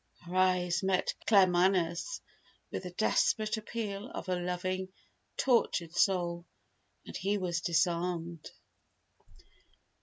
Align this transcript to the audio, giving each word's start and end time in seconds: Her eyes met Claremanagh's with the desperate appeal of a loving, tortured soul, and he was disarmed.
Her 0.25 0.35
eyes 0.35 0.81
met 0.81 1.13
Claremanagh's 1.27 2.21
with 2.71 2.81
the 2.81 2.89
desperate 2.89 3.55
appeal 3.55 4.09
of 4.09 4.29
a 4.29 4.35
loving, 4.35 4.91
tortured 5.37 5.93
soul, 5.93 6.47
and 7.05 7.15
he 7.15 7.37
was 7.37 7.61
disarmed. 7.61 8.49